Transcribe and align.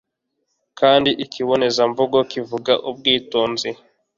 Kandi 0.79 1.09
ikibonezamvugo 1.23 2.17
kivuga 2.31 2.73
ubwitonzi 2.89 3.69